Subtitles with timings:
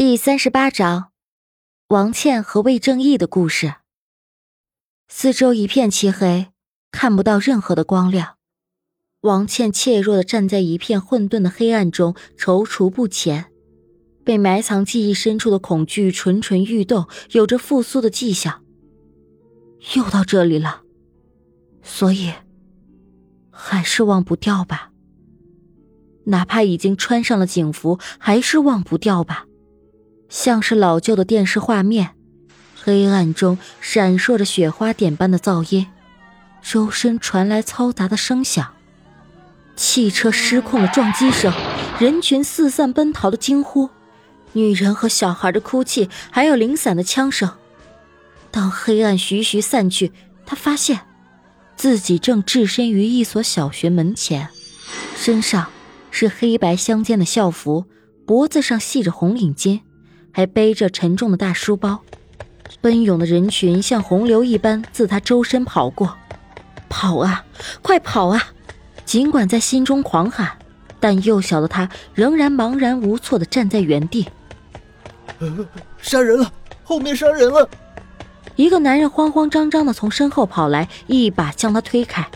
[0.00, 1.10] 第三十八章，
[1.88, 3.74] 王倩和魏正义的故事。
[5.08, 6.46] 四周一片漆黑，
[6.90, 8.38] 看不到任何的光亮。
[9.20, 13.52] 王倩怯弱的站在一片混沌的黑暗中，踌躇不前。
[14.24, 18.64] 被埋藏记忆深处的恐惧蠢蠢欲动，有着复苏的迹象。
[19.96, 20.80] 又到这里了，
[21.82, 22.32] 所以
[23.50, 24.92] 还是忘不掉吧。
[26.24, 29.44] 哪怕已经穿上了警服，还是忘不掉吧。
[30.30, 32.10] 像是老旧的电视画面，
[32.80, 35.88] 黑暗中闪烁着雪花点般的噪音，
[36.62, 38.72] 周身传来嘈杂的声响，
[39.74, 41.52] 汽车失控的撞击声，
[41.98, 43.90] 人群四散奔逃的惊呼，
[44.52, 47.50] 女人和小孩的哭泣，还有零散的枪声。
[48.52, 50.12] 当黑暗徐徐散去，
[50.46, 51.00] 他发现
[51.76, 54.48] 自己正置身于一所小学门前，
[55.16, 55.66] 身上
[56.12, 57.86] 是黑白相间的校服，
[58.24, 59.80] 脖子上系着红领巾。
[60.32, 62.00] 还背着沉重的大书包，
[62.80, 66.16] 奔涌的人群像洪流一般自他周身跑过，
[66.88, 67.44] 跑啊，
[67.82, 68.42] 快跑啊！
[69.04, 70.58] 尽管在心中狂喊，
[71.00, 74.28] 但幼小的他仍然茫然无措地站在原地。
[76.00, 76.52] 杀人了！
[76.84, 77.68] 后面杀人了！
[78.56, 82.28] 一个男人慌慌张张地从身后跑来，一把将他推开，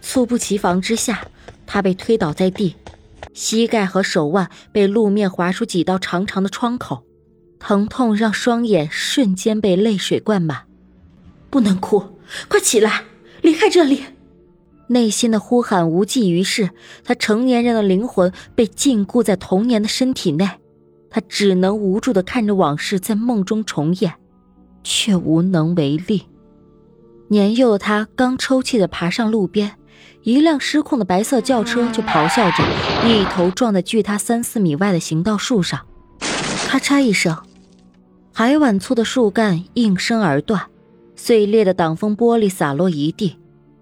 [0.00, 1.22] 猝不及防之下，
[1.66, 2.76] 他被推倒在地，
[3.32, 7.04] 膝盖和手腕被路面划出几道长长的创口。
[7.58, 10.62] 疼痛让双眼瞬间被泪水灌满，
[11.50, 12.02] 不能哭，
[12.48, 13.04] 快起来，
[13.42, 14.02] 离开这里！
[14.88, 16.70] 内心的呼喊无济于事，
[17.04, 20.48] 他成年人的灵魂被禁锢在童年的身体内，
[21.10, 24.14] 他只能无助的看着往事在梦中重演，
[24.82, 26.26] 却无能为力。
[27.28, 29.72] 年幼的他刚抽泣的爬上路边，
[30.22, 32.64] 一辆失控的白色轿车就咆哮着，
[33.06, 35.86] 一头撞在距他三四米外的行道树上，
[36.66, 37.36] 咔嚓一声。
[38.38, 40.62] 海碗粗的树干应声而断，
[41.16, 43.36] 碎裂的挡风玻璃洒落一地，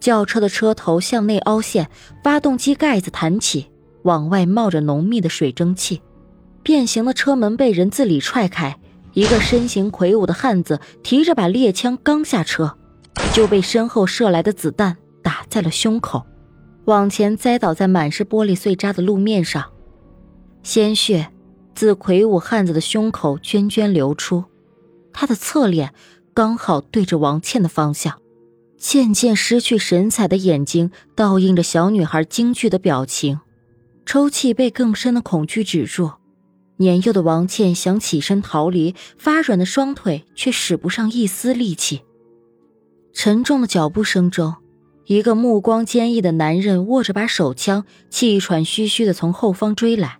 [0.00, 1.88] 轿车的车头向内凹陷，
[2.24, 3.70] 发动机盖子弹起，
[4.02, 6.02] 往外冒着浓密的水蒸气，
[6.64, 8.76] 变形的车门被人自里踹开，
[9.12, 12.76] 一个身形魁梧的汉子提着把猎枪刚下车，
[13.32, 16.26] 就被身后射来的子弹打在了胸口，
[16.86, 19.64] 往前栽倒在满是玻璃碎渣的路面上，
[20.64, 21.28] 鲜血。
[21.74, 24.44] 自魁梧汉子的胸口涓涓流出，
[25.12, 25.94] 他的侧脸
[26.34, 28.20] 刚好对着王倩的方向，
[28.76, 33.40] 渐渐失去神采的眼睛倒映着小女孩惊惧的表情，
[34.04, 36.12] 抽泣被更深的恐惧止住。
[36.76, 42.02] 年幼的王倩想起身逃离，发软的双腿却使不上一丝力气。
[43.12, 44.54] 沉重的脚步声中，
[45.04, 50.19] 一个目光坚毅的男人握着把手枪，气喘吁吁地从后方追来。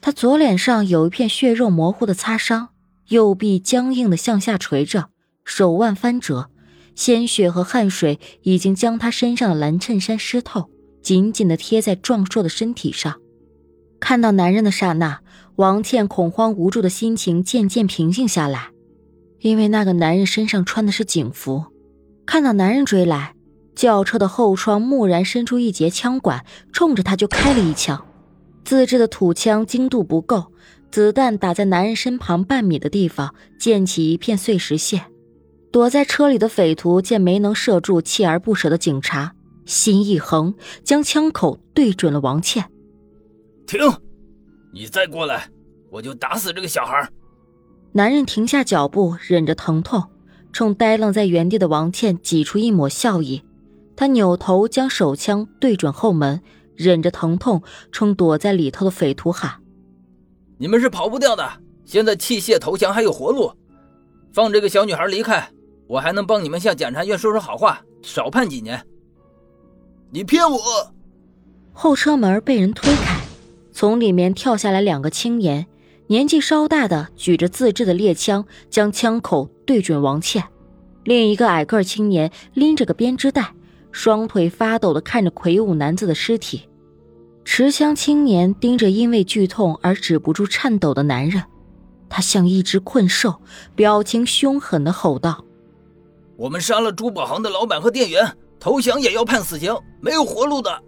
[0.00, 2.70] 他左脸上有一片血肉模糊的擦伤，
[3.08, 5.10] 右臂僵硬的向下垂着，
[5.44, 6.50] 手腕翻折，
[6.94, 10.70] 鲜血和汗水已经将他身上的蓝衬衫湿透，
[11.02, 13.20] 紧紧的贴在壮硕的身体上。
[14.00, 15.20] 看到男人的刹那，
[15.56, 18.70] 王倩恐慌无助的心情渐渐平静下来，
[19.40, 21.66] 因为那个男人身上穿的是警服。
[22.24, 23.34] 看到男人追来，
[23.74, 28.06] 轿车的后窗蓦然伸出一截枪管，冲着他就开了一枪。
[28.64, 30.52] 自制的土枪精度不够，
[30.90, 35.02] 子弹打在男人身旁半米的地方，溅起一片碎石屑。
[35.72, 39.34] 躲在车里的匪徒见没能射住锲而不舍的警察，
[39.64, 42.64] 心一横，将枪口对准了王倩。
[43.66, 43.78] 停！
[44.72, 45.48] 你再过来，
[45.90, 47.08] 我就打死这个小孩。
[47.92, 50.02] 男人停下脚步，忍着疼痛，
[50.52, 53.42] 冲呆愣在原地的王倩挤出一抹笑意。
[53.96, 56.40] 他扭头将手枪对准后门。
[56.82, 59.60] 忍着疼痛，冲躲在里头的匪徒喊
[60.56, 61.46] ：“你们是跑不掉的！
[61.84, 63.52] 现在器械投降还有活路，
[64.32, 65.50] 放这个小女孩离开，
[65.86, 68.82] 我还能帮你们向检察院说说好话，少判几年。”
[70.10, 70.58] 你骗我！
[71.72, 73.20] 后车门被人推开，
[73.72, 75.66] 从里面跳下来两个青年，
[76.06, 80.42] 年纪稍大的举着自制的猎枪，将枪口对准王倩；
[81.04, 83.54] 另一个矮个青年拎着个编织袋，
[83.92, 86.68] 双腿发抖的看着魁梧男子的尸体。
[87.52, 91.42] 持枪青年盯着因为剧痛而止不住颤抖的男人，
[92.08, 93.42] 他像一只困兽，
[93.74, 95.44] 表情凶狠的吼道
[96.38, 100.80] ：“我们杀了珠宝行的老板和店员，投降也要判死刑，没有活路的。”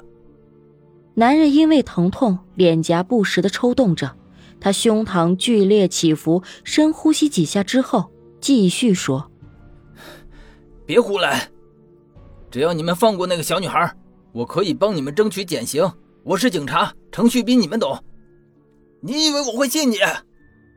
[1.14, 4.12] 男人因为疼痛，脸颊不时的抽动着，
[4.60, 9.32] 他胸膛剧烈起伏，深呼吸几下之后，继续说
[10.86, 11.48] ：“别胡来，
[12.52, 13.92] 只要你们放过那个小女孩，
[14.30, 15.90] 我可以帮你们争取减刑。”
[16.24, 17.98] 我是警察，程序比你们懂。
[19.00, 19.98] 你以为我会信你？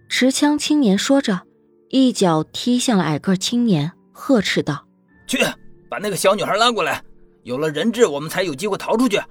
[0.09, 1.41] 持枪青年说着，
[1.89, 4.87] 一脚踢向了矮个青年，呵斥道
[5.27, 5.37] ：“去，
[5.87, 7.03] 把那个小女孩拉过来，
[7.43, 9.21] 有了人质，我们才有机会逃出去。”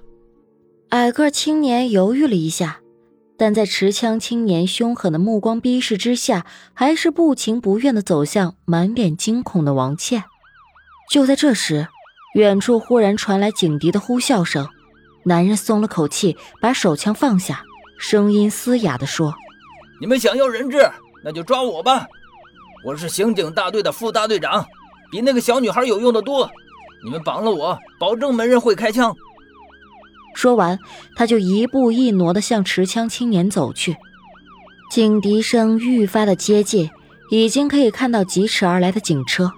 [0.90, 2.78] 矮个青年犹豫了一下，
[3.36, 10.22] 但在持枪青年凶狠的目光逼视之下，还是不情不愿地走向满脸惊恐的王倩。
[11.10, 11.88] 就在这时，
[12.36, 14.68] 远处忽然传来警笛的呼啸声，
[15.26, 17.62] 男人松了口气，把手枪放下，
[17.98, 19.34] 声音嘶哑地说
[19.98, 20.86] ：“你们想要人质，
[21.24, 22.06] 那就抓我吧！
[22.84, 24.66] 我是刑警大队的副大队长，
[25.10, 26.50] 比那个小女孩有用的多。
[27.02, 29.16] 你们绑了我，保证没人会开枪。”
[30.36, 30.78] 说完，
[31.16, 33.96] 他就一步一挪地向持枪青年走去。
[34.90, 36.90] 警笛声愈发的接近，
[37.30, 39.52] 已经可以看到疾驰而来的警车。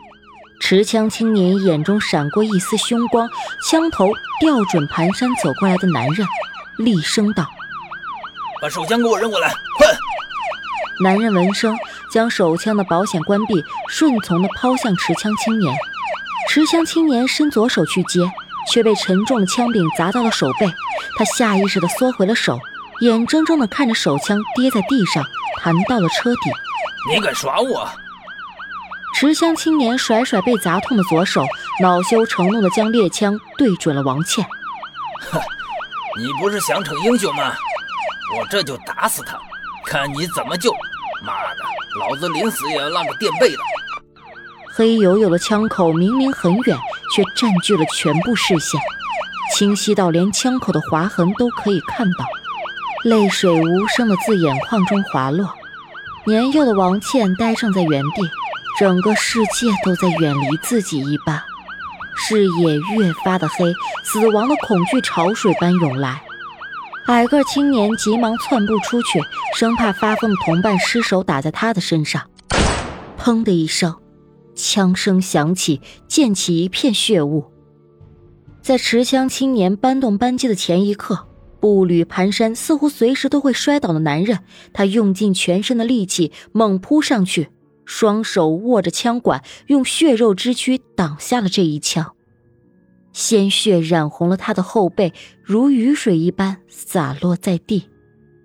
[0.61, 3.29] 持枪青年眼中闪过一丝凶光，
[3.69, 4.11] 枪头
[4.41, 6.27] 调准蹒跚走过来的男人，
[6.79, 7.47] 厉声道
[8.61, 9.87] ：“把手枪给我扔过来，快！”
[11.03, 11.77] 男人闻声，
[12.11, 15.77] 将手枪的保险关闭，顺从地抛向持枪青年。
[16.49, 18.21] 持枪青年伸左手去接。
[18.69, 20.67] 却被沉重的枪柄砸到了手背，
[21.17, 22.59] 他下意识地缩回了手，
[23.01, 25.23] 眼睁睁地看着手枪跌在地上，
[25.63, 26.51] 弹到了车底。
[27.09, 27.89] 你敢耍我？
[29.19, 31.43] 持枪青年甩甩被砸痛的左手，
[31.81, 34.45] 恼羞成怒地将猎枪对准了王倩。
[35.31, 35.41] 哼，
[36.19, 37.55] 你不是想逞英雄吗？
[38.37, 39.39] 我这就打死他，
[39.87, 40.71] 看你怎么救！
[41.25, 41.65] 妈的，
[41.99, 43.59] 老子临死也要拉个垫背的。
[44.75, 46.79] 黑黝黝的枪口明明很远。
[47.15, 48.79] 却占据了全部视线，
[49.55, 52.27] 清晰到连枪口的划痕都可以看到。
[53.05, 55.49] 泪水无声的自眼眶中滑落。
[56.27, 58.23] 年幼的王倩呆怔在原地，
[58.79, 61.43] 整个世界都在远离自己一般，
[62.15, 63.73] 视野越发的黑，
[64.05, 66.21] 死亡的恐惧潮水般涌来。
[67.07, 69.19] 矮个青年急忙窜步出去，
[69.55, 72.29] 生怕发疯的同伴失手打在他的身上。
[73.19, 73.97] 砰的一声。
[74.55, 77.45] 枪声响起，溅起一片血雾。
[78.63, 81.29] 在持枪青年搬动扳机的前一刻，
[81.61, 84.41] 步履蹒跚，似乎随时都会摔倒的男人，
[84.73, 87.51] 他用尽全身的力气猛扑上去，
[87.87, 92.13] 双手握着枪管，用血肉之躯挡下了这一枪。
[93.13, 97.89] 鲜血染红了他的后背，如雨水一般洒落在地。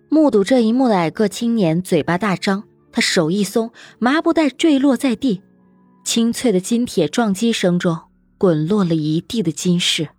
[0.07, 5.41] 目睹这一幕的矮个青年嘴巴大张，他手一松，麻布袋坠落在地。
[6.05, 7.99] 清脆的金铁撞击声中，
[8.37, 10.09] 滚落了一地的金饰。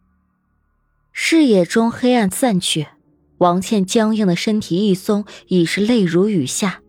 [1.12, 2.88] 视野中黑暗散去，
[3.38, 6.81] 王倩僵硬的身体一松，已是泪如雨下。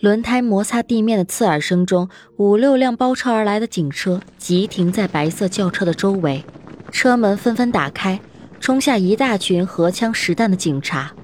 [0.00, 6.44] 轮胎摩擦地面的刺耳声中，五六辆包抄而来的警车急停在白色轿车的周围，
[6.92, 8.20] 车门纷纷打开，
[8.60, 11.14] 冲下一大群荷枪实弹的警察。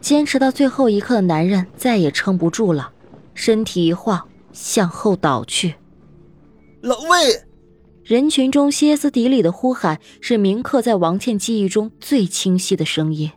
[0.00, 2.90] 坚持到最后一刻的男人再也撑不住了，
[3.34, 5.76] 身体一晃，向后倒去。
[6.80, 7.42] 老魏，
[8.02, 13.30] 人群中歇斯底里的呼喊是铭刻在王倩记忆中最清晰的声音。